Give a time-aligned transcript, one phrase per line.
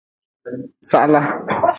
[0.89, 1.21] Sahla.